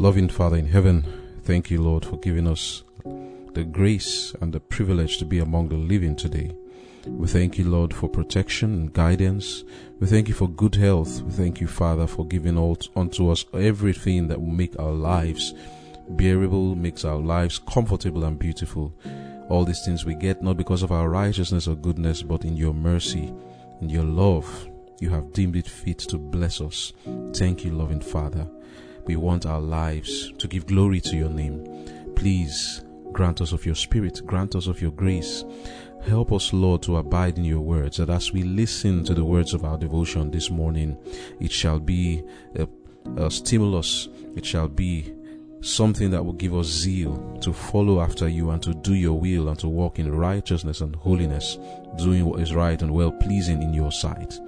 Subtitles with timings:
[0.00, 1.04] Loving Father in heaven,
[1.42, 2.84] thank you, Lord, for giving us
[3.54, 6.54] the grace and the privilege to be among the living today.
[7.04, 9.64] We thank you, Lord, for protection and guidance.
[9.98, 11.20] We thank you for good health.
[11.22, 15.52] We thank you, Father, for giving all unto us everything that will make our lives
[16.10, 18.94] bearable, makes our lives comfortable and beautiful.
[19.48, 22.72] All these things we get not because of our righteousness or goodness, but in your
[22.72, 23.34] mercy,
[23.80, 24.68] in your love.
[25.00, 26.92] You have deemed it fit to bless us.
[27.34, 28.48] Thank you, loving Father.
[29.08, 31.64] We want our lives to give glory to your name.
[32.14, 35.46] Please grant us of your spirit, grant us of your grace.
[36.02, 39.54] Help us, Lord, to abide in your words, that as we listen to the words
[39.54, 40.94] of our devotion this morning,
[41.40, 42.22] it shall be
[42.56, 42.68] a,
[43.16, 45.14] a stimulus, it shall be
[45.62, 49.48] something that will give us zeal to follow after you and to do your will
[49.48, 51.56] and to walk in righteousness and holiness,
[51.96, 54.38] doing what is right and well pleasing in your sight.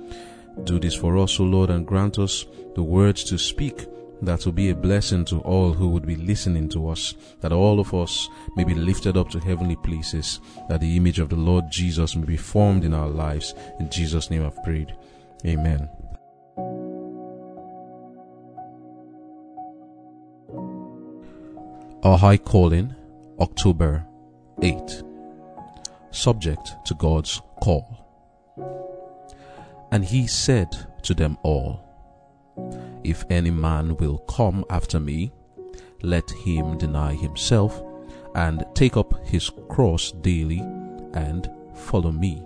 [0.64, 3.86] Do this for us, O Lord, and grant us the words to speak
[4.22, 7.80] that will be a blessing to all who would be listening to us, that all
[7.80, 11.64] of us may be lifted up to heavenly places, that the image of the Lord
[11.70, 13.54] Jesus may be formed in our lives.
[13.78, 14.94] In Jesus' name I've prayed.
[15.46, 15.88] Amen.
[22.02, 22.94] Our High Calling,
[23.40, 24.06] October
[24.62, 25.02] 8.
[26.10, 27.96] Subject to God's Call.
[29.92, 30.68] And he said
[31.02, 31.89] to them all,
[33.04, 35.32] if any man will come after me,
[36.02, 37.82] let him deny himself
[38.34, 40.60] and take up his cross daily
[41.14, 42.42] and follow me.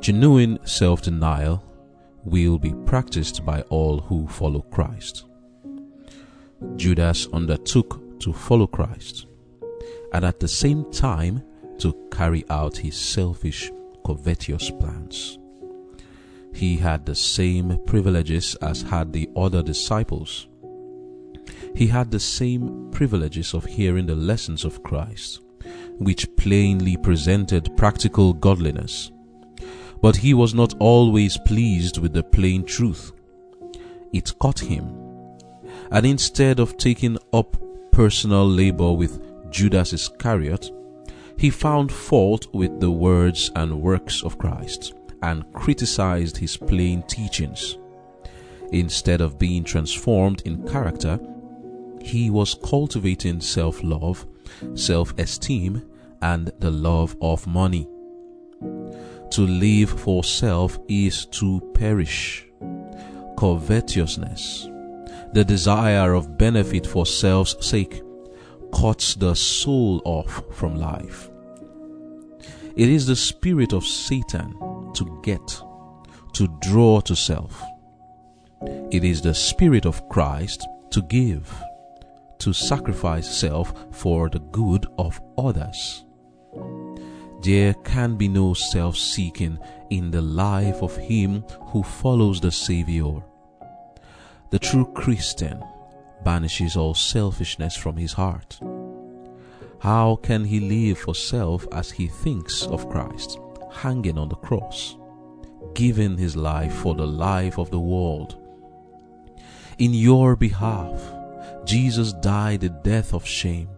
[0.00, 1.62] Genuine self denial
[2.24, 5.24] will be practiced by all who follow Christ.
[6.76, 9.26] Judas undertook to follow Christ
[10.12, 11.42] and at the same time
[11.78, 13.70] to carry out his selfish,
[14.04, 15.38] covetous plans.
[16.54, 20.46] He had the same privileges as had the other disciples.
[21.74, 25.40] He had the same privileges of hearing the lessons of Christ,
[25.98, 29.10] which plainly presented practical godliness.
[30.00, 33.10] But he was not always pleased with the plain truth.
[34.12, 34.96] It caught him.
[35.90, 37.56] And instead of taking up
[37.90, 39.20] personal labor with
[39.50, 40.70] Judas Iscariot,
[41.36, 47.78] he found fault with the words and works of Christ and criticized his plain teachings.
[48.72, 51.18] Instead of being transformed in character,
[52.00, 54.26] he was cultivating self love,
[54.74, 55.82] self esteem,
[56.22, 57.88] and the love of money.
[59.30, 62.46] To live for self is to perish.
[63.38, 64.68] Covetousness,
[65.32, 68.02] the desire of benefit for self's sake,
[68.72, 71.30] cuts the soul off from life.
[72.76, 74.54] It is the spirit of Satan
[74.94, 75.60] to get,
[76.34, 77.62] to draw to self.
[78.90, 81.52] It is the Spirit of Christ to give,
[82.38, 86.04] to sacrifice self for the good of others.
[87.42, 89.58] There can be no self seeking
[89.90, 93.22] in the life of him who follows the Savior.
[94.50, 95.62] The true Christian
[96.24, 98.58] banishes all selfishness from his heart.
[99.80, 103.38] How can he live for self as he thinks of Christ?
[103.74, 104.96] Hanging on the cross,
[105.74, 108.36] giving his life for the life of the world.
[109.78, 111.02] In your behalf,
[111.64, 113.68] Jesus died the death of shame.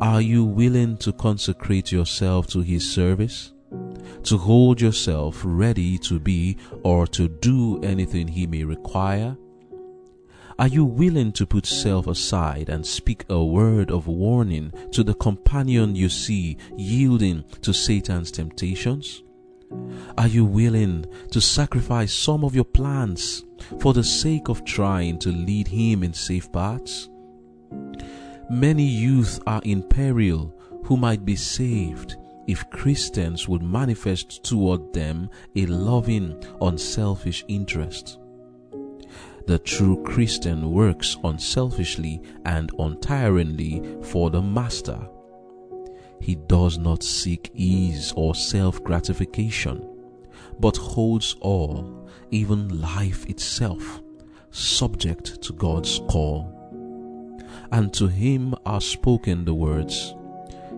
[0.00, 3.52] Are you willing to consecrate yourself to his service?
[4.24, 9.36] To hold yourself ready to be or to do anything he may require?
[10.56, 15.14] Are you willing to put self aside and speak a word of warning to the
[15.14, 19.24] companion you see yielding to Satan's temptations?
[20.16, 23.44] Are you willing to sacrifice some of your plans
[23.80, 27.08] for the sake of trying to lead him in safe paths?
[28.48, 32.16] Many youth are in peril who might be saved
[32.46, 38.18] if Christians would manifest toward them a loving, unselfish interest.
[39.46, 44.98] The true Christian works unselfishly and untiringly for the Master.
[46.18, 49.86] He does not seek ease or self gratification,
[50.58, 54.00] but holds all, even life itself,
[54.50, 56.50] subject to God's call.
[57.70, 60.14] And to him are spoken the words,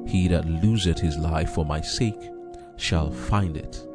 [0.07, 2.31] He that loseth his life for my sake
[2.77, 3.87] shall find it.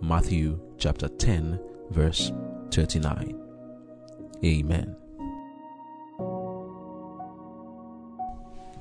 [0.00, 1.60] Matthew chapter 10,
[1.90, 2.32] verse
[2.70, 3.41] 39.
[4.44, 4.96] Amen.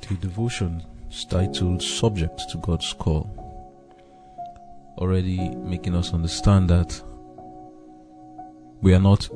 [0.08, 3.30] The devotion is titled Subject to God's Call,
[4.98, 7.02] already making us understand that
[8.82, 9.30] we are not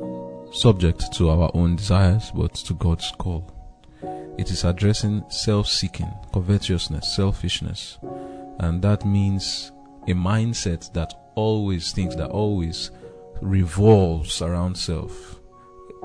[0.52, 3.52] subject to our own desires, but to God's call.
[4.38, 8.00] It is addressing self-seeking, covetousness, selfishness,
[8.60, 9.72] and that means
[10.08, 12.90] a mindset that always thinks, that always
[13.42, 15.40] revolves around self.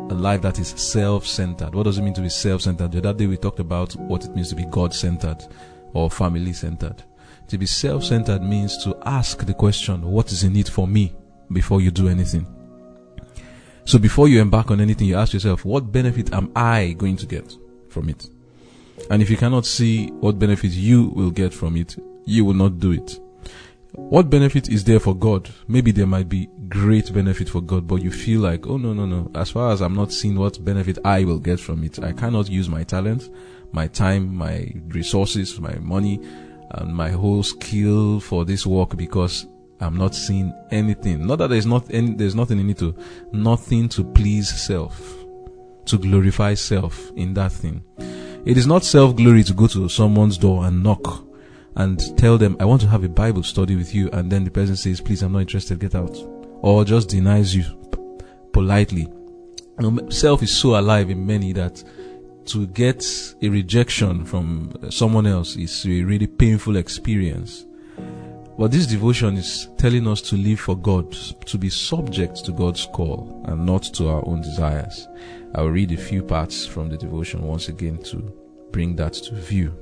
[0.09, 1.75] A life that is self-centered.
[1.75, 2.93] What does it mean to be self-centered?
[2.93, 5.45] The other day we talked about what it means to be God-centered
[5.93, 7.03] or family-centered.
[7.49, 11.13] To be self-centered means to ask the question, what is in it for me
[11.53, 12.47] before you do anything?
[13.85, 17.27] So before you embark on anything, you ask yourself, what benefit am I going to
[17.27, 17.57] get
[17.89, 18.29] from it?
[19.11, 22.79] And if you cannot see what benefit you will get from it, you will not
[22.79, 23.19] do it.
[23.93, 25.51] What benefit is there for God?
[25.67, 29.05] Maybe there might be great benefit for God, but you feel like, oh no, no,
[29.05, 29.31] no.
[29.35, 32.49] As far as I'm not seeing what benefit I will get from it, I cannot
[32.49, 33.29] use my talent,
[33.73, 36.21] my time, my resources, my money,
[36.73, 39.47] and my whole skill for this work because
[39.81, 41.27] I'm not seeing anything.
[41.27, 42.95] Not that there's not any, there's nothing in it to,
[43.33, 45.01] nothing to please self,
[45.87, 47.83] to glorify self in that thing.
[48.47, 51.25] It is not self glory to go to someone's door and knock
[51.77, 54.11] and tell them, I want to have a Bible study with you.
[54.13, 56.17] And then the person says, please, I'm not interested, get out.
[56.63, 57.65] Or just denies you
[58.53, 59.09] politely.
[60.11, 61.83] self is so alive in many that
[62.47, 63.05] to get
[63.43, 67.67] a rejection from someone else is a really painful experience.
[68.59, 72.87] But this devotion is telling us to live for God, to be subject to God's
[72.87, 75.09] call and not to our own desires.
[75.55, 78.19] I'll read a few parts from the devotion once again to
[78.71, 79.75] bring that to view.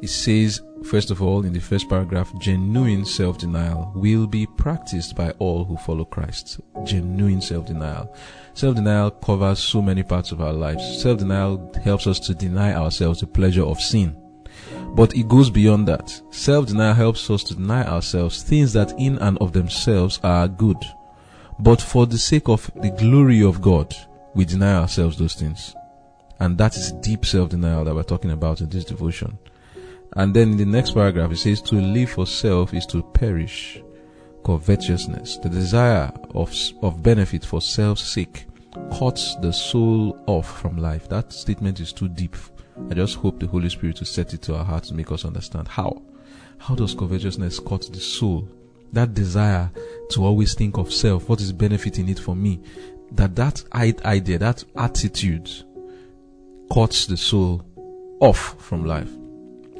[0.00, 5.30] It says, first of all, in the first paragraph, genuine self-denial will be practiced by
[5.40, 6.60] all who follow Christ.
[6.84, 8.14] Genuine self-denial.
[8.54, 11.02] Self-denial covers so many parts of our lives.
[11.02, 14.16] Self-denial helps us to deny ourselves the pleasure of sin.
[14.94, 16.22] But it goes beyond that.
[16.30, 20.78] Self-denial helps us to deny ourselves things that in and of themselves are good.
[21.58, 23.94] But for the sake of the glory of God,
[24.34, 25.74] we deny ourselves those things.
[26.38, 29.38] And that is deep self-denial that we're talking about in this devotion.
[30.16, 33.82] And then in the next paragraph, it says, to live for self is to perish.
[34.44, 38.46] Covetousness, the desire of, of benefit for self's sake,
[38.98, 41.08] cuts the soul off from life.
[41.08, 42.36] That statement is too deep.
[42.90, 45.24] I just hope the Holy Spirit will set it to our hearts to make us
[45.24, 46.02] understand how.
[46.58, 48.48] How does covetousness cut the soul?
[48.92, 49.70] That desire
[50.10, 52.60] to always think of self, what is benefiting it for me?
[53.12, 55.50] That that idea, that attitude
[56.72, 57.64] cuts the soul
[58.20, 59.10] off from life.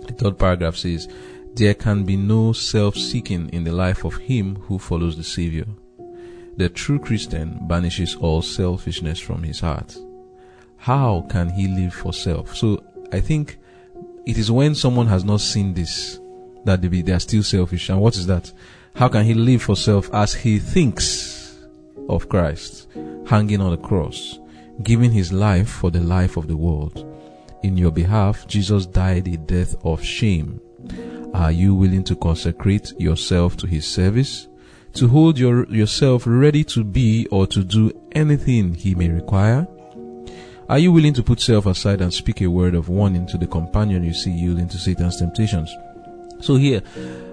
[0.08, 1.08] The third paragraph says,
[1.54, 5.66] There can be no self-seeking in the life of him who follows the Savior.
[6.56, 9.96] The true Christian banishes all selfishness from his heart.
[10.78, 12.56] How can he live for self?
[12.56, 12.82] So
[13.12, 13.58] I think
[14.26, 16.18] it is when someone has not seen this
[16.64, 17.88] that they, be, they are still selfish.
[17.88, 18.52] And what is that?
[18.94, 21.58] How can he live for self as he thinks
[22.08, 22.88] of Christ
[23.26, 24.38] hanging on the cross,
[24.82, 27.04] giving his life for the life of the world?
[27.62, 30.60] In your behalf, Jesus died a death of shame.
[31.34, 34.48] Are you willing to consecrate yourself to his service?
[34.94, 39.66] To hold your, yourself ready to be or to do anything he may require?
[40.68, 43.46] Are you willing to put self aside and speak a word of warning to the
[43.46, 45.74] companion you see yielding to Satan's temptations?
[46.40, 46.82] So here,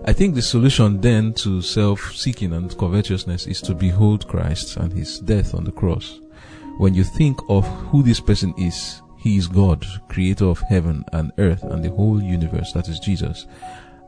[0.06, 5.20] I think the solution then to self-seeking and covetousness is to behold Christ and his
[5.20, 6.20] death on the cross.
[6.78, 11.32] When you think of who this person is, he is God, creator of heaven and
[11.40, 13.48] earth and the whole universe, that is Jesus.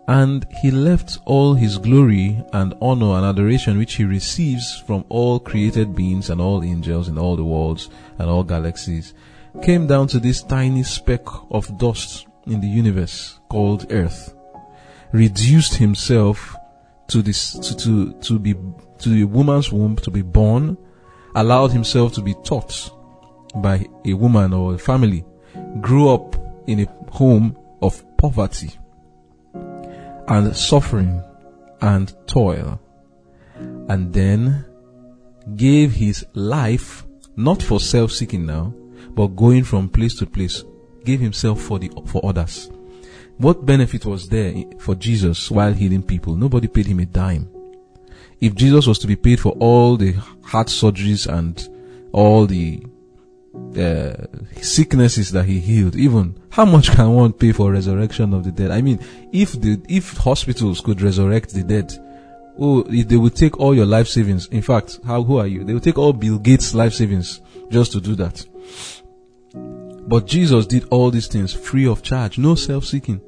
[0.08, 5.40] And he left all his glory and honor and adoration which he receives from all
[5.40, 9.16] created beings and all angels in all the worlds and all galaxies,
[9.64, 14.36] came down to this tiny speck of dust in the universe called earth,
[15.14, 16.56] reduced himself
[17.08, 18.54] to this, to, to, to be,
[19.00, 20.78] to the woman's womb to be born,
[21.34, 22.92] allowed himself to be taught,
[23.56, 25.26] by a woman or a family
[25.82, 26.36] grew up
[26.68, 28.72] in a home of poverty
[30.28, 31.24] and suffering
[31.82, 32.80] and toil
[33.90, 34.66] and then
[35.56, 38.74] gave his life not for self-seeking now
[39.12, 40.64] but going from place to place
[41.08, 42.70] gave himself for the for others.
[43.38, 46.36] What benefit was there for Jesus while healing people?
[46.36, 47.50] Nobody paid him a dime.
[48.42, 50.12] If Jesus was to be paid for all the
[50.44, 51.56] heart surgeries and
[52.12, 52.84] all the
[53.78, 54.26] uh,
[54.62, 55.96] sicknesses that he healed.
[55.96, 58.72] Even how much can one pay for resurrection of the dead?
[58.72, 59.00] I mean
[59.32, 61.94] if the if hospitals could resurrect the dead
[62.60, 64.48] oh they would take all your life savings.
[64.48, 65.64] In fact how who are you?
[65.64, 68.46] They would take all bill gates life savings just to do that.
[70.08, 72.38] But jesus did all these things free of charge.
[72.38, 73.22] No self-seeking.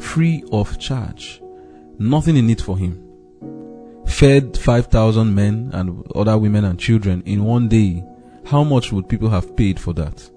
[0.00, 1.40] Free of charge.
[1.98, 3.00] Nothing in it for him.
[4.06, 8.04] Fed 5,000 men and other women and children in one day,
[8.44, 10.30] how much would people have paid for that?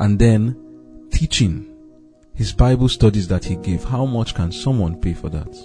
[0.00, 1.74] And then teaching
[2.34, 5.56] his Bible studies that he gave, how much can someone pay for that?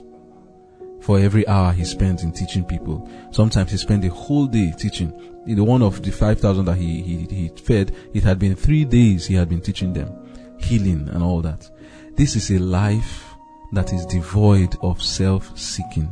[1.01, 3.09] For every hour he spent in teaching people.
[3.31, 5.11] Sometimes he spent a whole day teaching.
[5.45, 8.85] In the one of the 5,000 that he, he, he fed, it had been three
[8.85, 10.11] days he had been teaching them.
[10.57, 11.69] Healing and all that.
[12.15, 13.35] This is a life
[13.73, 16.11] that is devoid of self-seeking.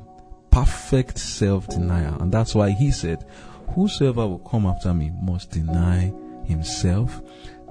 [0.51, 2.21] Perfect self-denial.
[2.21, 3.25] And that's why he said,
[3.73, 6.13] whosoever will come after me must deny
[6.45, 7.21] himself,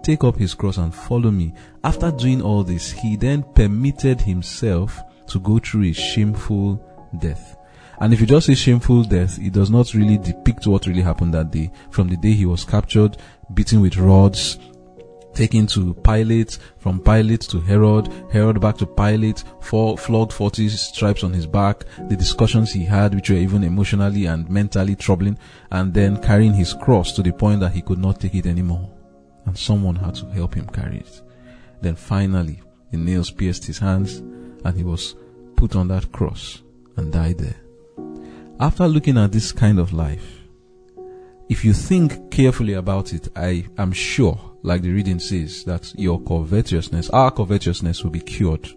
[0.03, 1.53] take up his cross and follow me.
[1.85, 6.85] After doing all this, he then permitted himself to go through a shameful
[7.19, 7.57] death.
[8.01, 11.35] And if you just say shameful death, it does not really depict what really happened
[11.35, 11.71] that day.
[11.91, 13.19] From the day he was captured,
[13.53, 14.59] beaten with rods,
[15.35, 21.33] taken to Pilate, from Pilate to Herod, Herod back to Pilate, flogged 40 stripes on
[21.33, 25.39] his back, the discussions he had, which were even emotionally and mentally troubling,
[25.71, 28.91] and then carrying his cross to the point that he could not take it anymore.
[29.47, 31.23] And someone had to help him carry it.
[31.81, 34.19] Then finally, the nails pierced his hands,
[34.65, 35.15] and he was
[35.57, 36.63] put on that cross
[36.97, 37.57] and died there.
[38.59, 40.40] After looking at this kind of life,
[41.51, 46.21] if you think carefully about it, I am sure, like the reading says, that your
[46.23, 48.71] covetousness, our covetousness will be cured.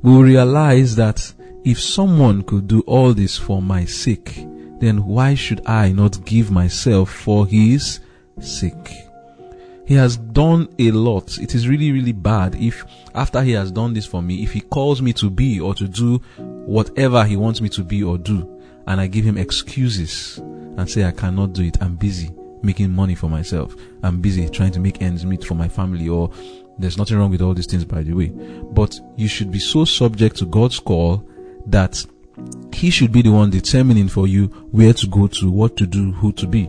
[0.00, 1.32] We will realize that
[1.64, 4.46] if someone could do all this for my sake,
[4.78, 7.98] then why should I not give myself for his
[8.40, 8.92] sake?
[9.84, 11.38] He has done a lot.
[11.38, 12.84] It is really, really bad if
[13.16, 15.88] after he has done this for me, if he calls me to be or to
[15.88, 18.59] do whatever he wants me to be or do,
[18.90, 23.14] and I give him excuses and say I cannot do it, I'm busy making money
[23.14, 23.76] for myself.
[24.02, 26.28] I'm busy trying to make ends meet for my family or
[26.76, 28.30] there's nothing wrong with all these things by the way.
[28.72, 31.24] But you should be so subject to God's call
[31.66, 32.04] that
[32.72, 36.10] he should be the one determining for you where to go to, what to do,
[36.10, 36.68] who to be.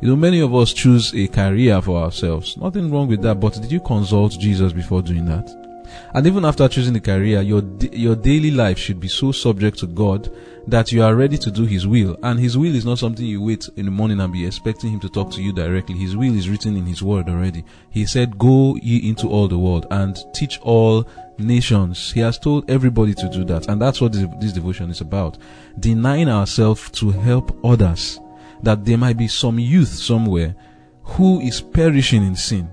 [0.00, 2.56] You know, many of us choose a career for ourselves.
[2.56, 5.69] Nothing wrong with that, but did you consult Jesus before doing that?
[6.14, 9.86] And even after choosing the career, your your daily life should be so subject to
[9.86, 10.30] God
[10.66, 12.18] that you are ready to do His will.
[12.22, 15.00] And His will is not something you wait in the morning and be expecting Him
[15.00, 15.96] to talk to you directly.
[15.96, 17.64] His will is written in His Word already.
[17.90, 22.68] He said, "Go ye into all the world and teach all nations." He has told
[22.70, 25.38] everybody to do that, and that's what this, this devotion is about:
[25.78, 28.20] denying ourselves to help others,
[28.62, 30.54] that there might be some youth somewhere
[31.02, 32.68] who is perishing in sin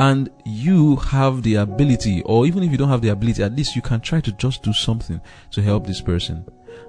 [0.00, 3.76] and you have the ability, or even if you don't have the ability, at least
[3.76, 6.42] you can try to just do something to help this person.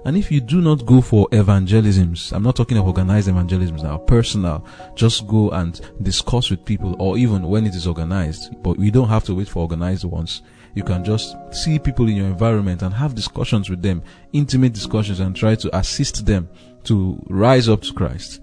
[0.06, 3.98] And if you do not go for evangelisms, I'm not talking of organized evangelisms now,
[3.98, 8.90] personal, just go and discuss with people, or even when it is organized, but we
[8.90, 10.40] don't have to wait for organized ones.
[10.74, 14.02] You can just see people in your environment and have discussions with them,
[14.32, 16.48] intimate discussions, and try to assist them
[16.84, 18.40] to rise up to Christ.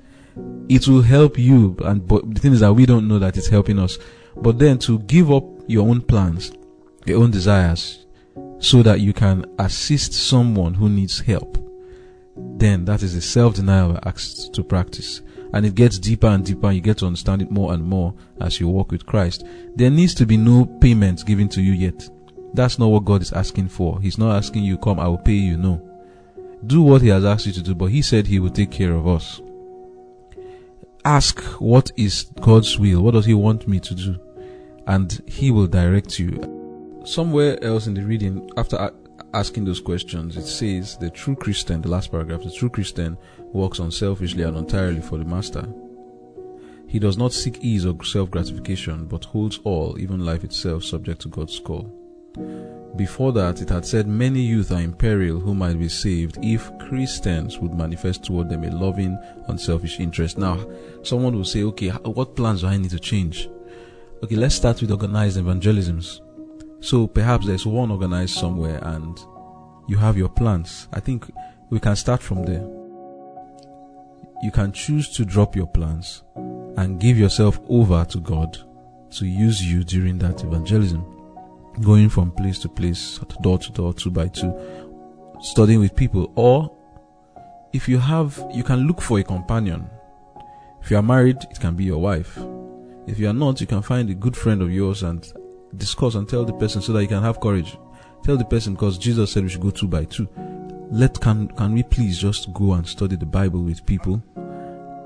[0.70, 3.48] It will help you, and but the thing is that we don't know that it's
[3.48, 3.98] helping us
[4.42, 6.52] but then to give up your own plans,
[7.06, 8.06] your own desires,
[8.60, 11.58] so that you can assist someone who needs help,
[12.36, 15.22] then that is the self denial we're asked to practice.
[15.52, 18.60] And it gets deeper and deeper, you get to understand it more and more as
[18.60, 19.44] you walk with Christ.
[19.76, 22.08] There needs to be no payment given to you yet.
[22.54, 24.00] That's not what God is asking for.
[24.00, 25.58] He's not asking you, come, I will pay you.
[25.58, 25.82] No.
[26.66, 28.94] Do what He has asked you to do, but He said He will take care
[28.94, 29.42] of us.
[31.06, 33.02] Ask, what is God's will?
[33.02, 34.20] What does He want me to do?
[34.90, 37.02] And He will direct you.
[37.06, 38.92] Somewhere else in the reading, after
[39.34, 43.18] asking those questions, it says the true Christian, the last paragraph, the true Christian
[43.54, 45.68] works unselfishly and entirely for the Master.
[46.88, 51.22] He does not seek ease or self gratification, but holds all, even life itself, subject
[51.22, 51.96] to God's call.
[52.96, 56.72] Before that, it had said many youth are in peril who might be saved if
[56.80, 59.18] Christians would manifest toward them a loving,
[59.48, 60.40] unselfish interest.
[60.40, 60.68] Now,
[61.04, 63.48] someone will say, okay, what plans do I need to change?
[64.22, 66.20] Okay, let's start with organized evangelisms.
[66.82, 69.18] So perhaps there's one organized somewhere and
[69.88, 70.90] you have your plans.
[70.92, 71.32] I think
[71.70, 72.68] we can start from there.
[74.44, 78.58] You can choose to drop your plans and give yourself over to God
[79.12, 81.06] to use you during that evangelism.
[81.82, 84.54] Going from place to place, door to door, two by two,
[85.40, 86.34] studying with people.
[86.36, 86.76] Or
[87.72, 89.90] if you have, you can look for a companion.
[90.82, 92.38] If you are married, it can be your wife
[93.10, 95.32] if you are not, you can find a good friend of yours and
[95.78, 97.78] discuss and tell the person so that you can have courage.
[98.24, 100.28] Tell the person because Jesus said we should go two by two.
[100.92, 104.22] Let can can we please just go and study the Bible with people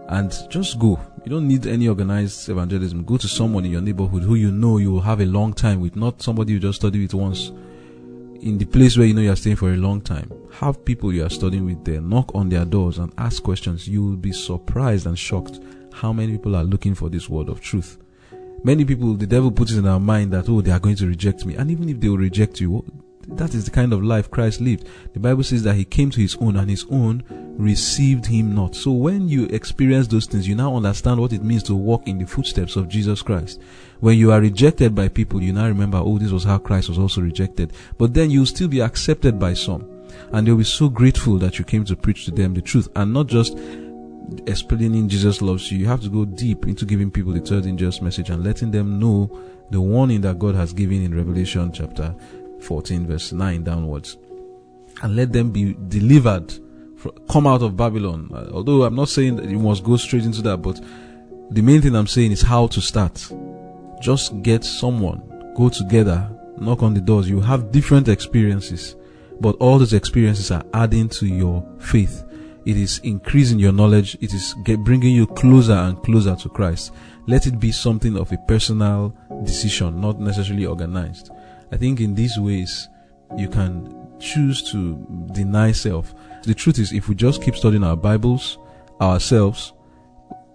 [0.09, 0.99] and just go.
[1.25, 3.03] You don't need any organized evangelism.
[3.03, 5.79] Go to someone in your neighborhood who you know you will have a long time
[5.79, 7.51] with, not somebody you just study with once.
[8.43, 11.13] in the place where you know you are staying for a long time, have people
[11.13, 13.87] you are studying with there, knock on their doors and ask questions.
[13.87, 15.61] You will be surprised and shocked
[15.93, 17.97] how many people are looking for this word of truth.
[18.63, 21.07] Many people, the devil puts it in our mind that, oh, they are going to
[21.07, 21.55] reject me.
[21.55, 22.85] And even if they will reject you, oh,
[23.27, 24.87] that is the kind of life Christ lived.
[25.13, 27.23] The Bible says that he came to his own and his own
[27.57, 28.75] received him not.
[28.75, 32.17] So when you experience those things, you now understand what it means to walk in
[32.17, 33.61] the footsteps of Jesus Christ.
[33.99, 36.99] When you are rejected by people, you now remember, oh, this was how Christ was
[36.99, 37.73] also rejected.
[37.97, 39.89] But then you'll still be accepted by some.
[40.31, 43.13] And they'll be so grateful that you came to preach to them the truth and
[43.13, 43.57] not just
[44.47, 45.77] explaining Jesus loves you.
[45.77, 48.99] You have to go deep into giving people the third angels message and letting them
[48.99, 49.29] know
[49.69, 52.15] the warning that God has given in Revelation chapter
[52.61, 54.17] 14 verse 9 downwards.
[55.01, 56.53] And let them be delivered,
[57.29, 58.29] come out of Babylon.
[58.33, 60.79] Uh, although I'm not saying that you must go straight into that, but
[61.49, 63.29] the main thing I'm saying is how to start.
[64.01, 65.21] Just get someone,
[65.55, 67.29] go together, knock on the doors.
[67.29, 68.95] You have different experiences,
[69.39, 72.23] but all those experiences are adding to your faith
[72.65, 74.15] it is increasing your knowledge.
[74.21, 76.93] It is bringing you closer and closer to Christ.
[77.27, 81.31] Let it be something of a personal decision, not necessarily organized.
[81.71, 82.87] I think in these ways,
[83.37, 84.95] you can choose to
[85.33, 86.13] deny self.
[86.43, 88.57] The truth is, if we just keep studying our Bibles
[89.01, 89.73] ourselves,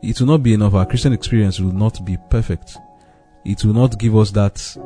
[0.02, 0.74] it will not be enough.
[0.74, 2.76] Our Christian experience will not be perfect.
[3.44, 4.76] It will not give us that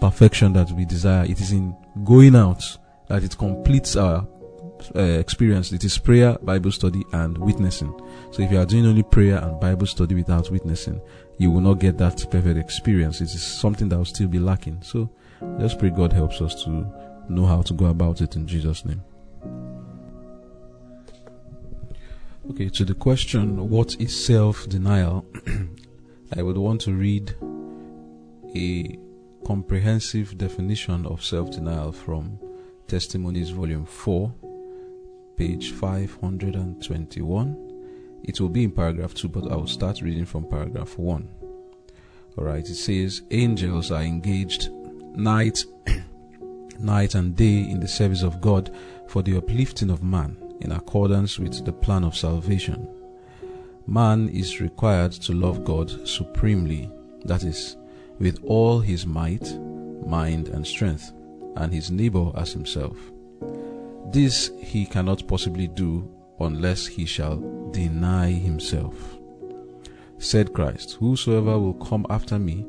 [0.00, 1.24] perfection that we desire.
[1.24, 2.78] It is in going out
[3.08, 4.26] that it completes our
[4.94, 5.72] uh, experience.
[5.72, 7.92] It is prayer, Bible study, and witnessing.
[8.30, 11.00] So if you are doing only prayer and Bible study without witnessing,
[11.38, 13.20] you will not get that perfect experience.
[13.20, 14.82] It is something that will still be lacking.
[14.82, 15.10] So
[15.58, 16.86] just pray God helps us to
[17.28, 19.02] know how to go about it in Jesus' name.
[22.50, 25.24] Okay, to the question, what is self denial?
[26.36, 27.34] I would want to read
[28.54, 28.98] a
[29.46, 32.38] comprehensive definition of self denial from
[32.86, 34.32] Testimonies, Volume 4,
[35.36, 38.20] page 521.
[38.24, 41.28] It will be in paragraph 2, but I will start reading from paragraph 1.
[42.38, 44.70] Alright, it says, Angels are engaged
[45.14, 45.64] night,
[46.78, 48.74] night and day in the service of God
[49.06, 52.88] for the uplifting of man in accordance with the plan of salvation.
[53.86, 56.90] Man is required to love God supremely,
[57.24, 57.76] that is,
[58.18, 59.54] with all his might,
[60.06, 61.12] mind, and strength,
[61.56, 62.96] and his neighbor as himself.
[64.14, 68.94] This he cannot possibly do unless he shall deny himself.
[70.18, 72.64] Said Christ, Whosoever will come after me,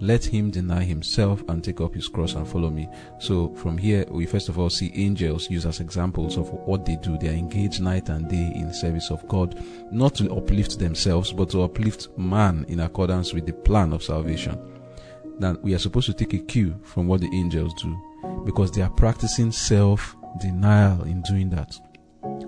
[0.00, 2.88] let him deny himself and take up his cross and follow me.
[3.18, 6.96] So from here, we first of all see angels used as examples of what they
[6.96, 7.18] do.
[7.18, 11.50] They are engaged night and day in service of God, not to uplift themselves, but
[11.50, 14.58] to uplift man in accordance with the plan of salvation.
[15.38, 17.94] Now we are supposed to take a cue from what the angels do
[18.46, 21.78] because they are practicing self denial in doing that.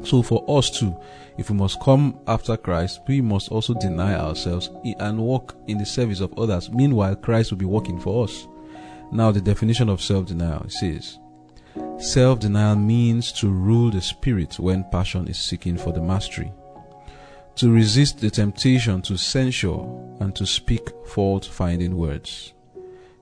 [0.05, 0.97] So for us too,
[1.37, 5.87] if we must come after Christ, we must also deny ourselves and walk in the
[5.87, 6.71] service of others.
[6.71, 8.47] Meanwhile, Christ will be working for us.
[9.13, 11.19] Now, the definition of self-denial says,
[11.99, 16.53] self-denial means to rule the spirit when passion is seeking for the mastery,
[17.55, 19.81] to resist the temptation to censure
[20.21, 22.53] and to speak fault-finding words,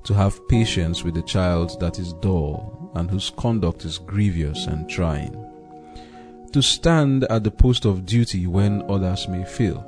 [0.07, 4.89] to have patience with a child that is dull and whose conduct is grievous and
[4.89, 5.35] trying,
[6.53, 9.85] to stand at the post of duty when others may fail,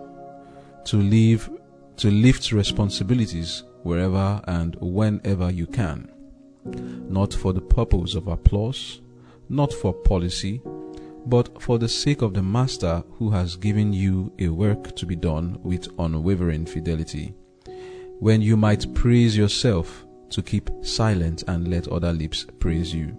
[0.85, 1.49] to live,
[1.97, 6.11] to lift responsibilities wherever and whenever you can,
[6.65, 9.01] not for the purpose of applause,
[9.49, 10.61] not for policy,
[11.27, 15.15] but for the sake of the Master who has given you a work to be
[15.15, 17.35] done with unwavering fidelity.
[18.19, 23.17] When you might praise yourself, to keep silent and let other lips praise you.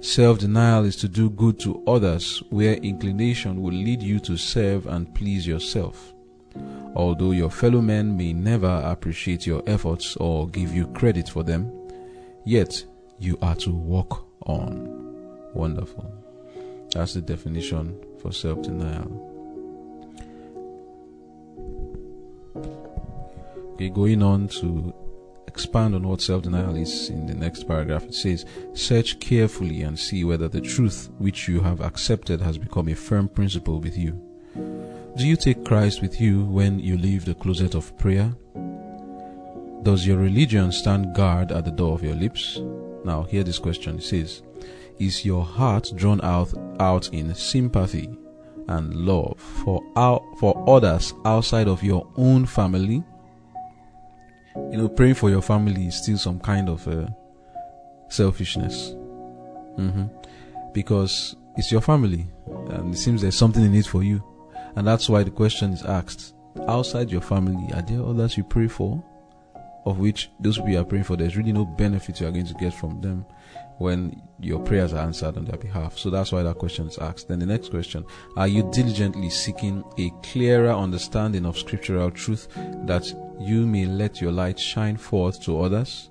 [0.00, 4.86] Self denial is to do good to others where inclination will lead you to serve
[4.86, 6.14] and please yourself.
[6.94, 11.70] Although your fellow men may never appreciate your efforts or give you credit for them,
[12.44, 12.84] yet
[13.18, 15.16] you are to walk on.
[15.52, 16.12] Wonderful.
[16.92, 19.24] That's the definition for self denial.
[23.74, 24.94] Okay, going on to
[25.48, 28.04] expand on what self denial is in the next paragraph.
[28.04, 32.88] It says, Search carefully and see whether the truth which you have accepted has become
[32.88, 34.12] a firm principle with you.
[35.16, 38.32] Do you take Christ with you when you leave the closet of prayer?
[39.82, 42.60] Does your religion stand guard at the door of your lips?
[43.04, 43.98] Now, hear this question.
[43.98, 44.42] It says,
[44.98, 48.10] Is your heart drawn out, out in sympathy
[48.68, 53.02] and love for, out, for others outside of your own family?
[54.70, 57.06] You know, praying for your family is still some kind of uh,
[58.08, 58.90] selfishness.
[59.78, 60.06] Mm-hmm.
[60.72, 62.26] Because it's your family,
[62.70, 64.22] and it seems there's something in it for you.
[64.76, 66.34] And that's why the question is asked.
[66.68, 69.02] Outside your family, are there others you pray for?
[69.88, 72.44] Of which those people you are praying for, there's really no benefit you are going
[72.44, 73.24] to get from them
[73.78, 75.96] when your prayers are answered on their behalf.
[75.96, 77.28] So that's why that question is asked.
[77.28, 78.04] Then the next question
[78.36, 82.48] Are you diligently seeking a clearer understanding of scriptural truth
[82.84, 86.10] that you may let your light shine forth to others?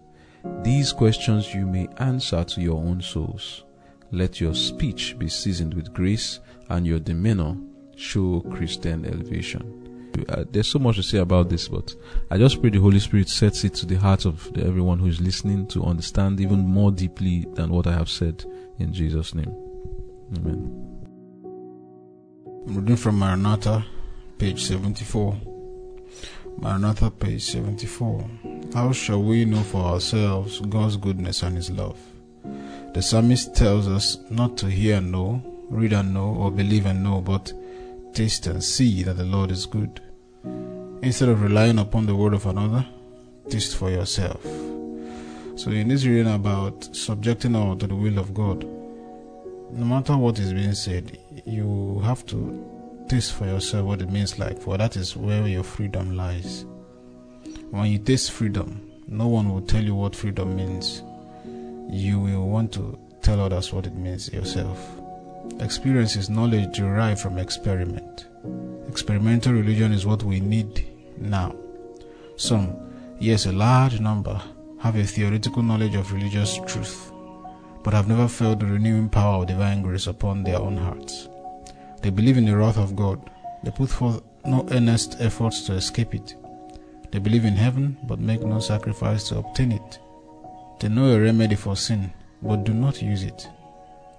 [0.63, 3.63] These questions you may answer to your own souls.
[4.11, 7.57] Let your speech be seasoned with grace and your demeanor
[7.95, 9.86] show Christian elevation.
[10.29, 11.93] Uh, there's so much to say about this, but
[12.31, 15.07] I just pray the Holy Spirit sets it to the heart of the, everyone who
[15.07, 18.43] is listening to understand even more deeply than what I have said
[18.79, 19.53] in Jesus' name.
[20.35, 20.97] Amen.
[22.67, 23.85] I'm reading from Maranatha,
[24.37, 25.37] page 74.
[26.59, 28.29] Maranatha, page 74.
[28.73, 31.97] How shall we know for ourselves God's goodness and His love?
[32.93, 37.03] The psalmist tells us not to hear and know, read and know, or believe and
[37.03, 37.53] know, but
[38.13, 40.01] taste and see that the Lord is good.
[41.01, 42.85] Instead of relying upon the word of another,
[43.49, 44.43] taste for yourself.
[45.55, 48.63] So, in this reading about subjecting all to the will of God,
[49.71, 54.39] no matter what is being said, you have to taste for yourself what it means
[54.39, 56.65] like, for that is where your freedom lies.
[57.69, 61.03] When you taste freedom, no one will tell you what freedom means.
[61.89, 64.79] You will want to tell others what it means yourself.
[65.59, 68.25] Experience is knowledge derived from experiment.
[68.97, 70.87] Experimental religion is what we need
[71.19, 71.55] now.
[72.35, 72.75] Some,
[73.19, 74.41] yes, a large number,
[74.79, 77.11] have a theoretical knowledge of religious truth,
[77.83, 81.29] but have never felt the renewing power of divine grace upon their own hearts.
[82.01, 83.21] They believe in the wrath of God.
[83.63, 86.33] They put forth no earnest efforts to escape it.
[87.11, 89.99] They believe in heaven, but make no sacrifice to obtain it.
[90.79, 93.47] They know a remedy for sin, but do not use it.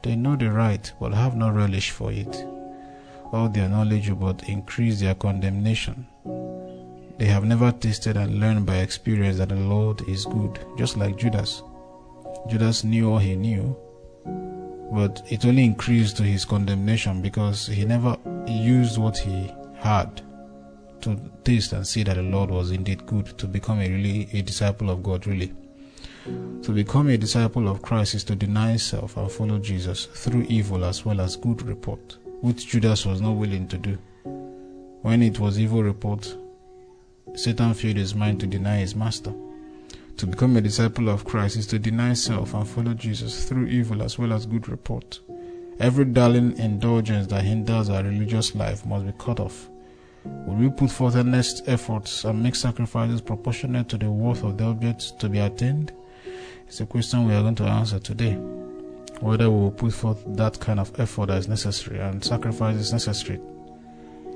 [0.05, 2.45] They know the right, but have no relish for it
[3.33, 6.07] all their knowledge but increase their condemnation.
[7.19, 11.17] They have never tasted and learned by experience that the Lord is good, just like
[11.17, 11.63] Judas.
[12.49, 13.77] Judas knew all he knew,
[14.93, 20.23] but it only increased to his condemnation because he never used what he had
[21.01, 24.43] to taste and see that the Lord was indeed good to become a really a
[24.43, 25.53] disciple of God really.
[26.63, 30.85] To become a disciple of Christ is to deny self and follow Jesus through evil
[30.85, 33.99] as well as good report which Judas was not willing to do.
[35.03, 36.37] When it was evil report,
[37.35, 39.33] Satan filled his mind to deny his master.
[40.19, 44.03] To become a disciple of Christ is to deny self and follow Jesus through evil
[44.03, 45.21] as well as good report.
[45.79, 49.69] Every darling indulgence that hinders our religious life must be cut off.
[50.25, 54.65] Will we put forth earnest efforts and make sacrifices proportionate to the worth of the
[54.65, 55.93] object to be attained?
[56.67, 58.39] It's a question we are going to answer today
[59.21, 62.93] whether we will put forth that kind of effort that is necessary and sacrifice is
[62.93, 63.41] necessary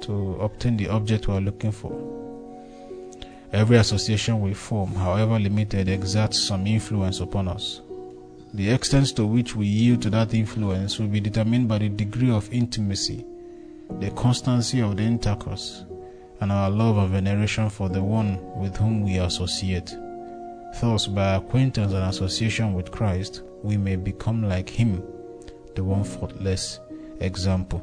[0.00, 1.92] to obtain the object we are looking for.
[3.52, 7.82] Every association we form, however limited, exerts some influence upon us.
[8.54, 12.30] The extent to which we yield to that influence will be determined by the degree
[12.30, 13.24] of intimacy,
[14.00, 15.84] the constancy of the intercourse,
[16.40, 19.94] and our love and veneration for the one with whom we associate.
[20.80, 25.02] Thus, by acquaintance and association with Christ, we may become like Him,
[25.74, 26.80] the one faultless
[27.20, 27.82] example.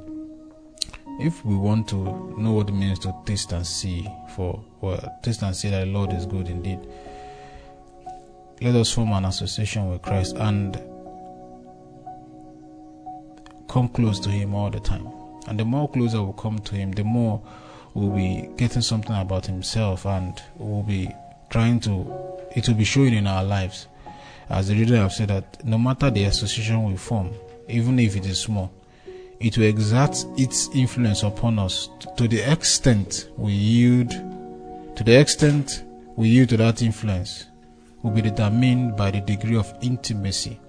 [1.20, 1.96] If we want to
[2.38, 5.92] know what it means to taste and see, for well, taste and see that the
[5.92, 6.80] Lord is good indeed,
[8.62, 10.76] let us form an association with Christ and
[13.68, 15.08] come close to Him all the time.
[15.48, 17.42] And the more closer we come to Him, the more
[17.94, 21.10] we'll be getting something about Himself and we'll be
[21.50, 23.88] trying to it will be showing in our lives.
[24.50, 27.30] As the reader have said that no matter the association we form,
[27.68, 28.72] even if it is small,
[29.40, 34.10] it will exert its influence upon us to the extent we yield
[34.96, 35.84] to the extent
[36.18, 37.46] we yield to that influence
[38.02, 40.60] will be determined by the degree of intimacy,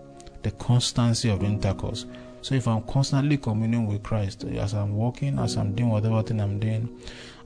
[0.43, 2.07] the constancy of intercourse.
[2.43, 6.41] So if I'm constantly communing with Christ, as I'm walking, as I'm doing whatever thing
[6.41, 6.89] I'm doing,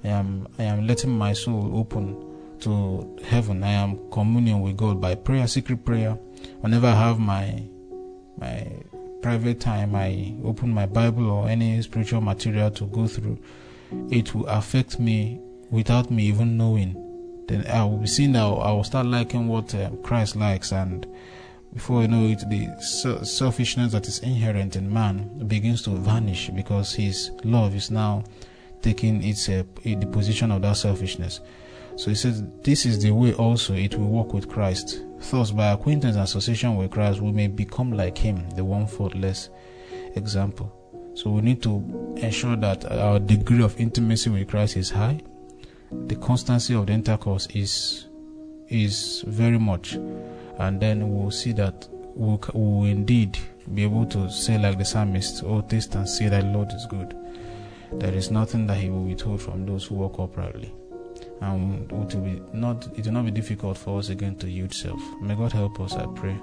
[0.05, 2.34] I am I am letting my soul open
[2.65, 3.63] to heaven.
[3.63, 6.13] I am communion with God by prayer, secret prayer.
[6.61, 7.63] Whenever I have my
[8.39, 8.67] my
[9.23, 13.39] private time, I open my Bible or any spiritual material to go through.
[14.11, 17.01] It will affect me without me even knowing.
[17.47, 21.07] Then I will be seeing that I will start liking what uh, Christ likes, and
[21.75, 22.69] before you know it, the
[23.25, 28.25] selfishness that is inherent in man begins to vanish because His love is now
[28.81, 31.41] taking its uh, the position of that selfishness.
[31.97, 35.73] So he says, This is the way also it will work with Christ Thus, by
[35.73, 39.49] acquaintance and association with Christ, we may become like Him, the one faultless
[40.17, 40.73] example.
[41.15, 45.21] So we need to ensure that our degree of intimacy with Christ is high.
[45.91, 48.07] The constancy of the intercourse is
[48.69, 53.39] is very much, and then we'll see that we'll, we'll indeed
[53.73, 56.87] be able to say like the psalmist, "Oh, taste and see that the Lord is
[56.87, 57.17] good."
[57.93, 60.73] There is nothing that He will withhold from those who walk uprightly,
[61.41, 64.73] and it will be not it will not be difficult for us again to yield
[64.73, 65.01] self.
[65.21, 65.95] May God help us.
[65.95, 66.39] I pray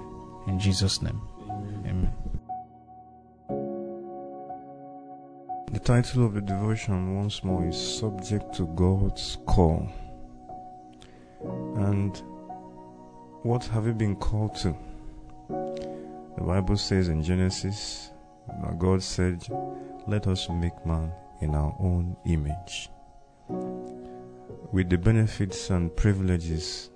[0.46, 1.20] in Jesus' name.
[1.86, 2.12] Amen.
[5.72, 9.88] The title of the devotion, once more, is Subject to God's Call.
[11.42, 12.16] And
[13.42, 14.76] what have you been called to?
[15.48, 18.10] The Bible says in Genesis
[18.62, 19.46] that God said,
[20.06, 22.90] Let us make man in our own image.
[24.70, 26.90] With the benefits and privileges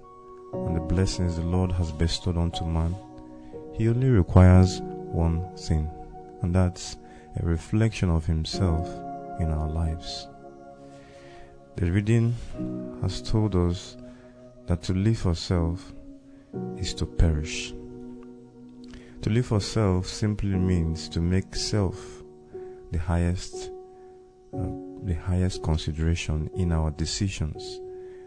[0.52, 2.94] and the blessings the Lord has bestowed onto man,
[3.74, 5.90] He only requires one thing,
[6.42, 6.96] and that's
[7.40, 8.86] a reflection of Himself
[9.40, 10.28] in our lives.
[11.76, 12.34] The reading
[13.02, 13.96] has told us
[14.66, 15.92] that to live for self
[16.78, 17.74] is to perish.
[19.22, 22.22] To live for self simply means to make self
[22.92, 23.70] the highest,
[24.56, 24.68] uh,
[25.04, 27.80] the highest consideration in our decisions,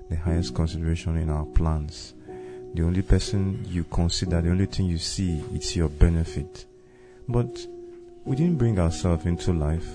[0.09, 2.13] the highest consideration in our plans.
[2.73, 6.65] The only person you consider, the only thing you see, it's your benefit.
[7.27, 7.65] But
[8.25, 9.87] we didn't bring ourselves into life.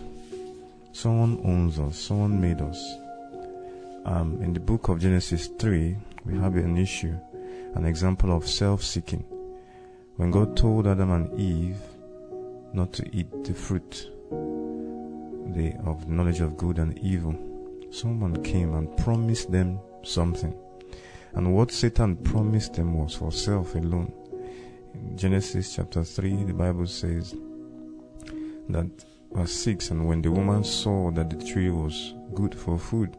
[0.93, 1.99] Someone owns us.
[1.99, 2.95] Someone made us.
[4.05, 7.17] Um, in the book of Genesis 3, we have an issue,
[7.75, 9.25] an example of self-seeking.
[10.17, 11.79] When God told Adam and Eve
[12.73, 14.11] not to eat the fruit
[15.53, 17.35] the, of knowledge of good and evil,
[17.91, 20.55] someone came and promised them something.
[21.35, 24.13] And what Satan promised them was for self alone.
[24.95, 27.35] In Genesis chapter 3, the Bible says,
[28.69, 28.87] that
[29.33, 33.17] verse 6 and when the woman saw that the tree was good for food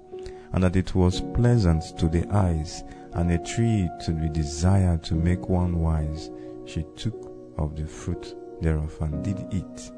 [0.53, 2.83] and that it was pleasant to the eyes
[3.13, 6.29] and a tree to be desired to make one wise
[6.65, 9.91] she took of the fruit thereof and did eat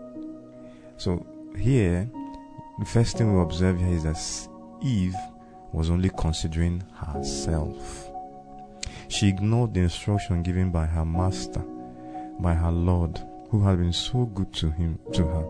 [0.97, 1.25] so
[1.57, 2.09] here
[2.79, 4.17] the first thing we observe here is that
[4.81, 5.15] eve
[5.71, 8.09] was only considering herself.
[9.09, 11.63] She ignored the instruction given by her master
[12.39, 15.45] by her lord who had been so good to him to her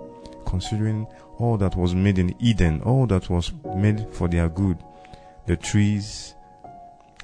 [0.46, 1.06] considering
[1.38, 4.78] all that was made in eden all that was made for their good
[5.48, 6.36] the trees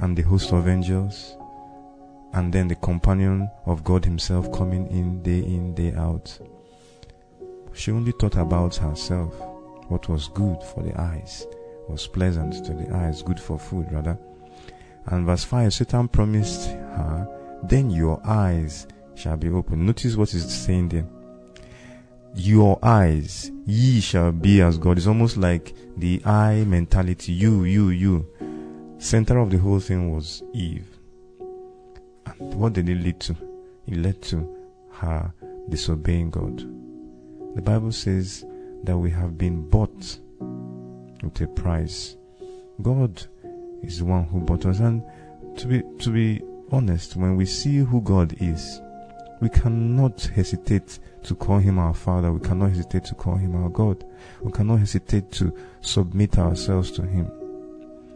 [0.02, 1.38] and the host of angels
[2.34, 6.38] and then the companion of god himself coming in day in day out
[7.73, 9.33] she only thought about herself
[9.88, 11.45] what was good for the eyes
[11.89, 14.17] was pleasant to the eyes good for food rather
[15.07, 17.27] and verse 5 satan promised her
[17.63, 19.86] then your eyes shall be open.
[19.86, 21.05] Notice what is saying there.
[22.36, 24.97] Your eyes, ye shall be as God.
[24.97, 27.31] It's almost like the I mentality.
[27.31, 28.27] You, you, you.
[28.97, 30.88] Center of the whole thing was Eve.
[31.39, 33.36] And what did it lead to?
[33.88, 34.57] It led to
[34.93, 35.31] her
[35.69, 36.63] disobeying God.
[37.56, 38.46] The Bible says
[38.84, 40.18] that we have been bought
[41.22, 42.18] with a price.
[42.82, 43.24] God
[43.84, 44.80] is the one who bought us.
[44.80, 45.04] And
[45.58, 48.82] to be, to be honest, when we see who God is,
[49.39, 52.32] we cannot hesitate to call him our Father.
[52.32, 54.04] We cannot hesitate to call him our God.
[54.42, 57.32] We cannot hesitate to submit ourselves to him.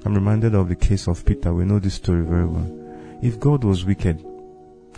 [0.06, 1.54] I'm reminded of the case of Peter.
[1.54, 3.20] We know this story very well.
[3.22, 4.22] If God was wicked,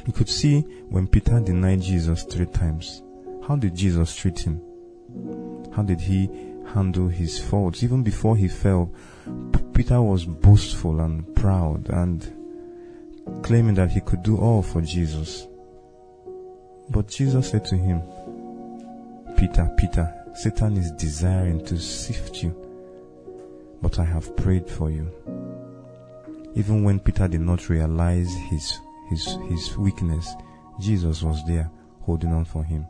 [0.05, 3.01] you could see when Peter denied Jesus three times.
[3.49, 4.61] How did Jesus treat him?
[5.75, 6.29] How did he
[6.71, 7.81] handle his faults?
[7.81, 8.93] Even before he fell,
[9.73, 12.31] Peter was boastful and proud and
[13.41, 15.47] claiming that he could do all for Jesus.
[16.91, 18.03] But Jesus said to him,
[19.35, 22.55] Peter, Peter, Satan is desiring to sift you,
[23.81, 25.11] but I have prayed for you.
[26.53, 28.77] Even when Peter did not realize his,
[29.09, 30.35] his, his weakness,
[30.79, 32.85] Jesus was there holding on for him.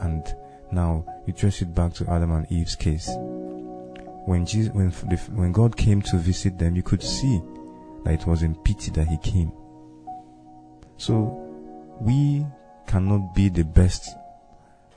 [0.00, 0.34] And
[0.72, 3.08] now you trace it back to Adam and Eve's case.
[4.26, 7.40] When Jesus, when, when God came to visit them, you could see
[8.04, 9.52] that it was in pity that he came.
[10.96, 11.46] So
[12.00, 12.46] we
[12.86, 14.16] cannot be the best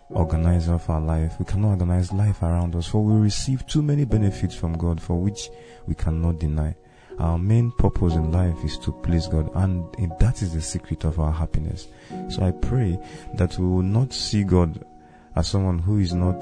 [0.10, 1.36] organizer of our life.
[1.40, 5.20] We cannot organize life around us, for we receive too many benefits from God for
[5.20, 5.50] which
[5.88, 6.76] we cannot deny.
[7.20, 9.86] Our main purpose in life is to please God, and
[10.20, 11.88] that is the secret of our happiness.
[12.30, 13.00] So I pray
[13.36, 14.84] that we will not see God
[15.36, 16.42] as someone who is not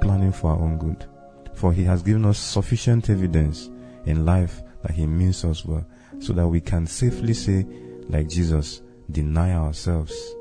[0.00, 1.06] planning for our own good,
[1.54, 3.70] for He has given us sufficient evidence
[4.06, 5.86] in life that He means us well,
[6.18, 7.66] so that we can safely say,
[8.08, 10.34] like Jesus, deny ourselves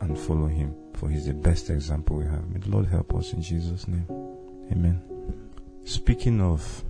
[0.00, 2.48] and follow him, for he's the best example we have.
[2.50, 4.06] May the Lord help us in Jesus' name.
[4.70, 5.00] Amen.
[5.84, 6.84] Speaking of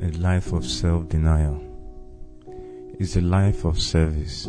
[0.00, 1.64] a life of self-denial,
[2.98, 4.48] is a life of service.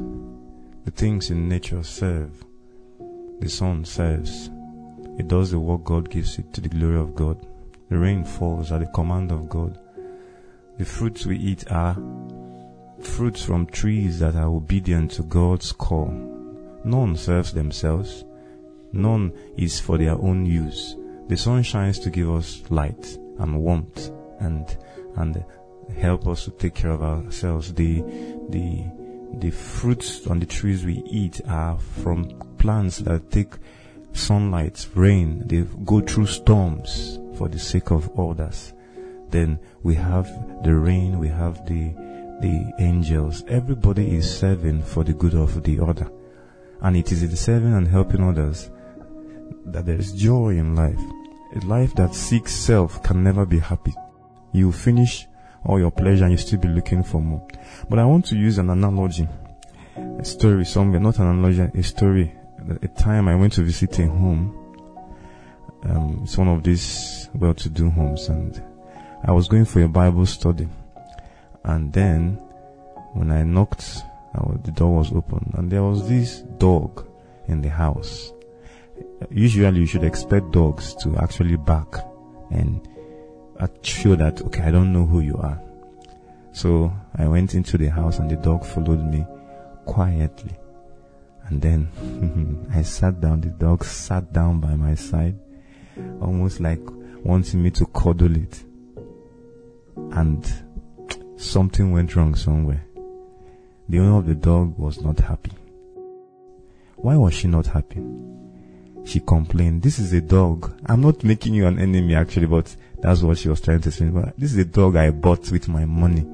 [0.85, 2.45] The things in nature serve.
[3.39, 4.49] The sun serves.
[5.19, 7.45] It does the work God gives it to the glory of God.
[7.89, 9.77] The rain falls at the command of God.
[10.77, 11.97] The fruits we eat are
[13.01, 16.07] fruits from trees that are obedient to God's call.
[16.85, 18.23] None serves themselves.
[18.93, 20.95] None is for their own use.
[21.27, 24.77] The sun shines to give us light and warmth and
[25.17, 25.43] and
[25.97, 27.73] help us to take care of ourselves.
[27.73, 28.01] The
[28.49, 28.85] the
[29.33, 33.55] the fruits on the trees we eat are from plants that take
[34.13, 38.73] sunlight, rain, they go through storms for the sake of others.
[39.29, 40.27] Then we have
[40.63, 41.93] the rain, we have the
[42.41, 43.43] the angels.
[43.47, 46.09] Everybody is serving for the good of the other.
[46.81, 48.71] And it is in serving and helping others
[49.65, 50.99] that there is joy in life.
[51.55, 53.93] A life that seeks self can never be happy.
[54.53, 55.27] You finish
[55.65, 57.45] all your pleasure and you still be looking for more.
[57.89, 59.27] But I want to use an analogy,
[59.97, 62.33] a story somewhere, not an analogy, a story.
[62.67, 64.55] At a time I went to visit a home.
[65.83, 68.61] Um, it's one of these well-to-do homes and
[69.23, 70.67] I was going for a Bible study.
[71.63, 72.35] And then
[73.13, 74.03] when I knocked,
[74.63, 77.07] the door was open and there was this dog
[77.47, 78.33] in the house.
[79.31, 81.99] Usually you should expect dogs to actually bark
[82.51, 82.87] and
[83.81, 85.61] show that, okay, I don't know who you are.
[86.51, 89.25] So I went into the house and the dog followed me
[89.85, 90.57] quietly.
[91.49, 95.37] And then I sat down, the dog sat down by my side,
[96.21, 96.81] almost like
[97.23, 98.63] wanting me to cuddle it.
[99.95, 100.45] And
[101.37, 102.83] something went wrong somewhere.
[103.87, 105.51] The owner of the dog was not happy.
[106.95, 108.03] Why was she not happy?
[109.05, 110.79] She complained, this is a dog.
[110.85, 114.05] I'm not making you an enemy actually, but that's what she was trying to say.
[114.05, 116.25] But this is a dog I bought with my money,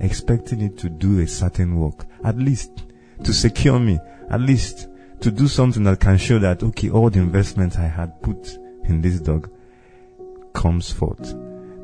[0.00, 2.84] expecting it to do a certain work, at least
[3.24, 3.98] to secure me,
[4.30, 4.88] at least
[5.20, 9.00] to do something that can show that, okay, all the investment I had put in
[9.00, 9.50] this dog
[10.52, 11.34] comes forth.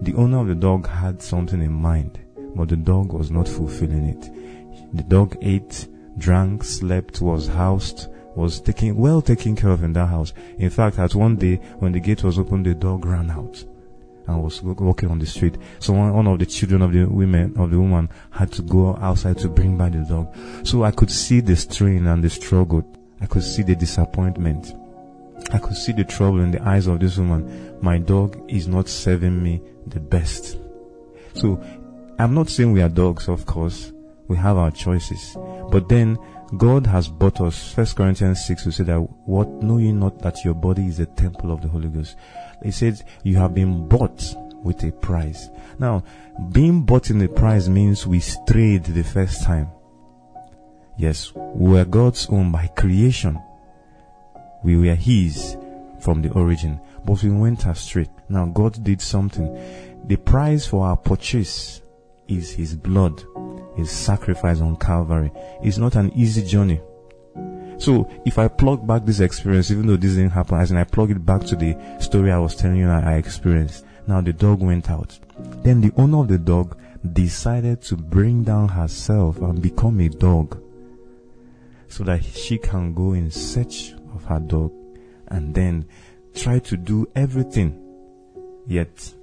[0.02, 2.18] The owner of the dog had something in mind,
[2.54, 4.96] but the dog was not fulfilling it.
[4.96, 10.06] The dog ate, drank, slept, was housed, was taken, well taken care of in that
[10.06, 10.32] house.
[10.58, 13.64] In fact, at one day, when the gate was opened, the dog ran out
[14.28, 15.56] and was walking on the street.
[15.80, 18.96] So one, one of the children of the women, of the woman had to go
[19.00, 20.34] outside to bring back the dog.
[20.66, 22.84] So I could see the strain and the struggle.
[23.20, 24.74] I could see the disappointment.
[25.52, 27.78] I could see the trouble in the eyes of this woman.
[27.80, 30.58] My dog is not serving me the best.
[31.34, 31.62] So
[32.18, 33.92] I'm not saying we are dogs, of course.
[34.28, 35.36] We have our choices.
[35.70, 36.18] But then
[36.56, 37.74] God has bought us.
[37.74, 41.06] First Corinthians 6 will say that what know you not that your body is a
[41.06, 42.16] temple of the Holy Ghost.
[42.62, 45.48] He says you have been bought with a price.
[45.78, 46.02] Now,
[46.52, 49.70] being bought in a price means we strayed the first time.
[50.96, 53.40] Yes, we were God's own by creation.
[54.64, 55.56] We were His
[56.00, 58.08] from the origin, but we went astray.
[58.28, 59.54] Now God did something.
[60.06, 61.82] The price for our purchase
[62.26, 63.22] is His blood,
[63.78, 65.30] His sacrifice on Calvary.
[65.62, 66.80] It's not an easy journey.
[67.78, 70.82] So if I plug back this experience, even though this didn't happen, as in I
[70.82, 73.84] plug it back to the story I was telling you I experienced.
[74.08, 75.16] Now the dog went out.
[75.62, 76.76] Then the owner of the dog
[77.12, 80.60] decided to bring down herself and become a dog
[81.86, 84.72] so that she can go in search of her dog
[85.28, 85.86] and then
[86.34, 87.80] try to do everything.
[88.66, 89.14] Yet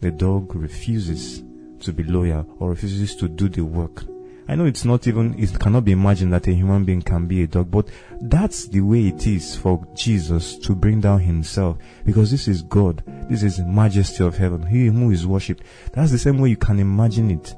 [0.00, 1.42] the dog refuses
[1.80, 4.04] to be loyal or refuses to do the work.
[4.50, 7.44] I know it's not even, it cannot be imagined that a human being can be
[7.44, 7.88] a dog, but
[8.20, 13.04] that's the way it is for Jesus to bring down himself because this is God.
[13.28, 14.66] This is the majesty of heaven.
[14.66, 15.62] He who is worshipped.
[15.92, 17.54] That's the same way you can imagine it.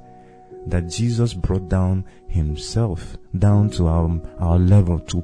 [0.66, 5.22] That Jesus brought down himself down to our, our level to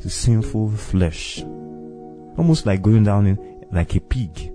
[0.00, 1.42] the sinful flesh.
[1.42, 4.50] Almost like going down in, like a pig.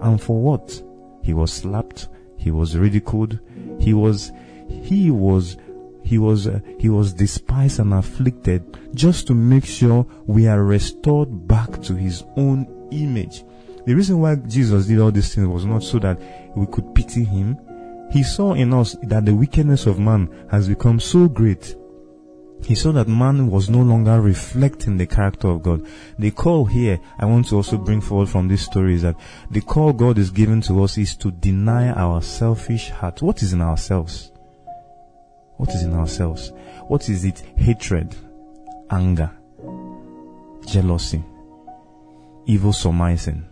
[0.00, 0.80] And for what?
[1.22, 2.08] He was slapped.
[2.40, 3.38] He was ridiculed.
[3.78, 4.32] He was
[4.68, 5.56] he was
[6.02, 11.46] he was uh, he was despised and afflicted just to make sure we are restored
[11.46, 13.44] back to his own image
[13.86, 16.20] the reason why jesus did all these things was not so that
[16.56, 17.56] we could pity him
[18.10, 21.76] he saw in us that the wickedness of man has become so great
[22.62, 25.86] he saw that man was no longer reflecting the character of God.
[26.18, 29.16] The call here, I want to also bring forward from this story is that
[29.50, 33.22] the call God is giving to us is to deny our selfish heart.
[33.22, 34.30] What is in ourselves?
[35.56, 36.52] What is in ourselves?
[36.86, 37.40] What is it?
[37.56, 38.14] Hatred,
[38.90, 39.30] anger,
[40.66, 41.24] jealousy,
[42.46, 43.46] evil surmising,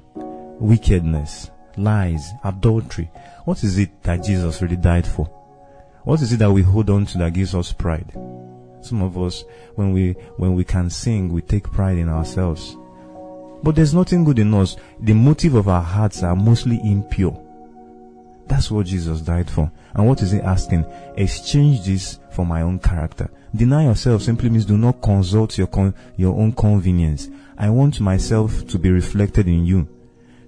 [0.61, 3.11] wickedness, lies, adultery.
[3.45, 5.27] What is it that Jesus really died for?
[6.05, 8.13] What is it that we hold on to that gives us pride?
[8.81, 12.77] Some of us, when we, when we can sing, we take pride in ourselves.
[13.63, 14.77] But there's nothing good in us.
[15.01, 17.45] The motive of our hearts are mostly impure.
[18.47, 19.71] That's what Jesus died for.
[19.95, 20.87] And what is he asking?
[21.17, 23.31] Exchange this for my own character.
[23.55, 27.29] Deny yourself simply means do not consult your con- your own convenience.
[27.59, 29.89] I want myself to be reflected in you.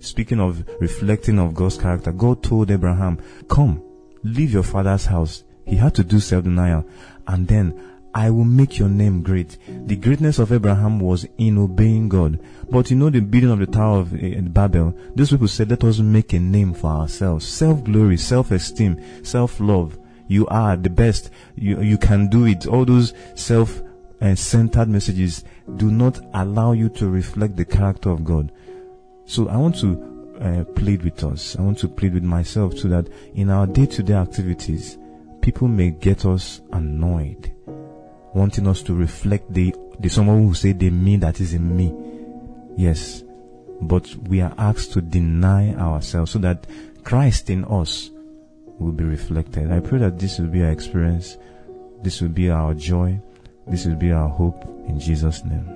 [0.01, 3.19] Speaking of reflecting of God's character, God told Abraham,
[3.49, 3.83] come,
[4.23, 5.45] leave your father's house.
[5.67, 6.87] He had to do self-denial.
[7.27, 7.79] And then
[8.15, 9.57] I will make your name great.
[9.87, 12.41] The greatness of Abraham was in obeying God.
[12.69, 15.85] But you know the building of the Tower of uh, Babel, those people said, let
[15.85, 17.47] us make a name for ourselves.
[17.47, 19.99] Self-glory, self-esteem, self-love.
[20.27, 21.31] You are the best.
[21.55, 22.67] You, you can do it.
[22.67, 23.81] All those self
[24.21, 25.45] uh, centered messages
[25.77, 28.53] do not allow you to reflect the character of God.
[29.25, 31.57] So I want to uh, plead with us.
[31.57, 34.99] I want to plead with myself so that in our day-to-day activities,
[35.43, 37.53] people may get us annoyed
[38.35, 41.93] wanting us to reflect the, the someone who say the me that is in me.
[42.77, 43.23] Yes.
[43.81, 46.67] But we are asked to deny ourselves so that
[47.03, 48.11] Christ in us
[48.79, 49.71] will be reflected.
[49.71, 51.37] I pray that this will be our experience.
[52.03, 53.21] This will be our joy.
[53.67, 55.67] This will be our hope in Jesus' name.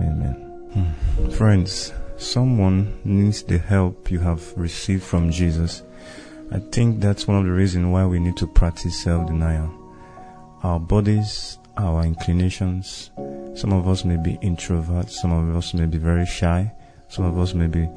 [0.00, 0.34] Amen.
[0.72, 1.30] Hmm.
[1.30, 5.82] Friends, someone needs the help you have received from Jesus.
[6.52, 9.70] I think that's one of the reasons why we need to practice self-denial.
[10.62, 13.10] Our bodies our inclinations.
[13.54, 16.72] Some of us may be introverts, some of us may be very shy,
[17.08, 17.88] some of us may be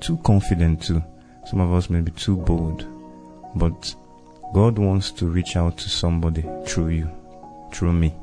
[0.00, 1.02] too confident too,
[1.46, 2.86] some of us may be too bold.
[3.54, 3.94] But
[4.52, 7.10] God wants to reach out to somebody through you,
[7.72, 8.14] through me.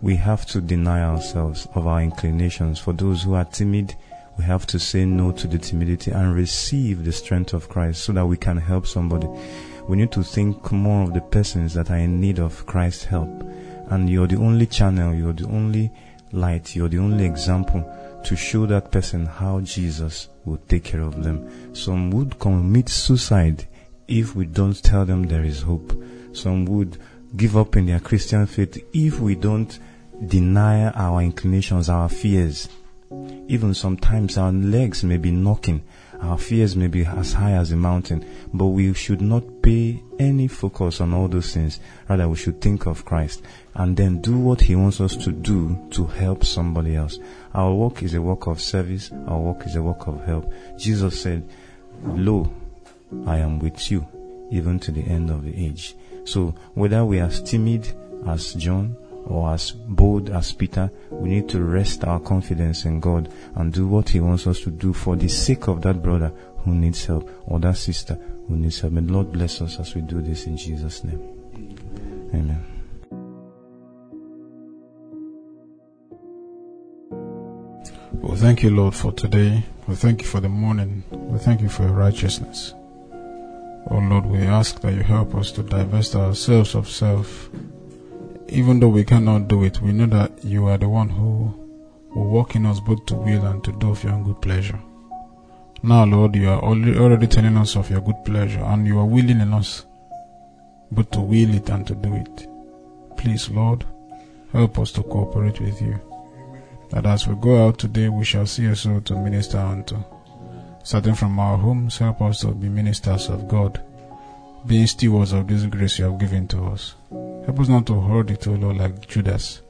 [0.00, 2.78] We have to deny ourselves of our inclinations.
[2.78, 3.94] For those who are timid,
[4.36, 8.12] we have to say no to the timidity and receive the strength of Christ so
[8.12, 9.28] that we can help somebody.
[9.86, 13.28] We need to think more of the persons that are in need of Christ's help
[13.90, 15.90] and you're the only channel, you're the only
[16.32, 17.84] light, you're the only example
[18.24, 21.74] to show that person how Jesus will take care of them.
[21.74, 23.66] Some would commit suicide
[24.08, 25.92] if we don't tell them there is hope.
[26.32, 26.98] Some would
[27.36, 29.78] give up in their Christian faith if we don't
[30.26, 32.68] deny our inclinations, our fears.
[33.48, 35.82] Even sometimes our legs may be knocking
[36.24, 40.48] our fears may be as high as a mountain, but we should not pay any
[40.48, 41.80] focus on all those things.
[42.08, 43.42] Rather, we should think of Christ
[43.74, 47.18] and then do what He wants us to do to help somebody else.
[47.52, 49.12] Our work is a work of service.
[49.26, 50.50] Our work is a work of help.
[50.78, 51.46] Jesus said,
[52.02, 52.50] Lo,
[53.26, 54.06] I am with you
[54.50, 55.94] even to the end of the age.
[56.24, 57.92] So whether we are timid
[58.26, 58.96] as John
[59.26, 63.86] or as bold as Peter, we need to rest our confidence in God and do
[63.86, 67.30] what He wants us to do for the sake of that brother who needs help
[67.46, 68.18] or that sister
[68.48, 68.92] who needs help.
[68.92, 71.20] May Lord bless us as we do this in Jesus' name.
[72.34, 72.64] Amen.
[78.12, 79.64] Well, thank you, Lord, for today.
[79.86, 81.04] We thank you for the morning.
[81.10, 82.72] We thank you for your righteousness.
[83.90, 87.50] Oh Lord, we ask that you help us to divest ourselves of self
[88.54, 91.52] even though we cannot do it, we know that you are the one who
[92.14, 94.78] will work in us both to will and to do of your own good pleasure.
[95.82, 99.40] Now, Lord, you are already telling us of your good pleasure, and you are willing
[99.40, 99.84] in us
[100.90, 102.46] both to will it and to do it.
[103.16, 103.84] Please, Lord,
[104.52, 106.00] help us to cooperate with you.
[106.90, 109.96] That as we go out today, we shall see a soul to minister unto.
[110.84, 113.82] Starting from our homes, help us to be ministers of God,
[114.66, 116.94] being stewards of this grace you have given to us.
[117.44, 119.60] Help us not to hold it, O Lord, like Judas,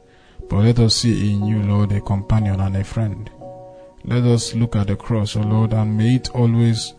[0.48, 3.28] but let us see in you, Lord, a companion and a friend.
[4.04, 6.94] Let us look at the cross, O Lord, and may it always,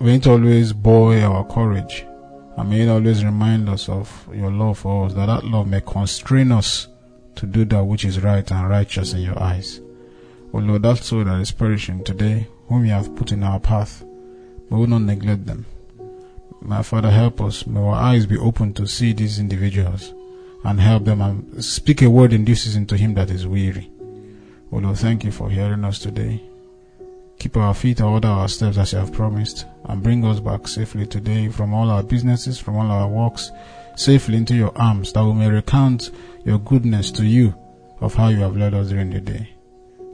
[0.00, 2.04] may it always buoy our courage,
[2.56, 5.80] and may it always remind us of your love for us, that that love may
[5.80, 6.88] constrain us
[7.36, 9.80] to do that which is right and righteous in your eyes.
[10.52, 14.04] O Lord, that soul that is perishing today, whom you have put in our path,
[14.68, 15.64] we will not neglect them.
[16.64, 17.66] My Father, help us.
[17.66, 20.14] May our eyes be open to see these individuals
[20.64, 23.90] and help them and speak a word in this season to him that is weary.
[24.70, 26.40] O Lord, thank you for hearing us today.
[27.40, 30.68] Keep our feet and order our steps as you have promised and bring us back
[30.68, 33.50] safely today from all our businesses, from all our works,
[33.96, 36.12] safely into your arms that we may recount
[36.44, 37.56] your goodness to you
[38.00, 39.48] of how you have led us during the day.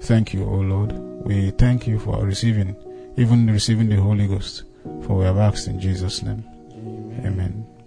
[0.01, 0.93] Thank you, O Lord.
[1.27, 2.75] We thank you for receiving,
[3.19, 4.63] even receiving the Holy Ghost.
[5.07, 6.45] For we have asked in Jesus' name.
[6.73, 7.27] Amen.
[7.27, 7.78] Amen.